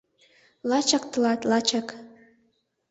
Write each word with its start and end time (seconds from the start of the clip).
Лачак 0.69 1.03
тылат, 1.11 1.41
лачак... 1.49 1.87